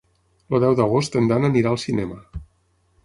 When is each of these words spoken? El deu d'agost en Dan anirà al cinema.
El 0.57 0.63
deu 0.63 0.77
d'agost 0.79 1.19
en 1.21 1.29
Dan 1.33 1.47
anirà 1.49 1.75
al 1.75 1.81
cinema. 1.85 2.19